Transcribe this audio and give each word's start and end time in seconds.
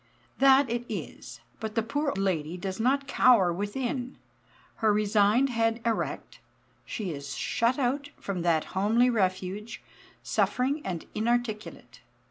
This 0.39 0.65
it 0.67 0.83
is; 0.89 1.41
but 1.59 1.75
the 1.75 1.83
poor 1.83 2.11
lady 2.13 2.57
does 2.57 2.79
not 2.79 3.07
cower 3.07 3.53
within; 3.53 4.17
her 4.77 4.91
resigned 4.91 5.49
head 5.51 5.79
erect, 5.85 6.39
she 6.87 7.11
is 7.11 7.35
shut 7.35 7.77
out 7.77 8.09
from 8.17 8.41
that 8.41 8.63
homely 8.73 9.11
refuge, 9.11 9.79
suffering 10.23 10.81
and 10.83 11.05
inarticulate. 11.13 12.01